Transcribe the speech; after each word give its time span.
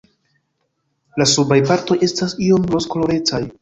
La 1.23 1.27
subaj 1.33 1.61
partoj 1.69 2.01
estas 2.11 2.37
iom 2.51 2.71
rozkolorecaj. 2.77 3.47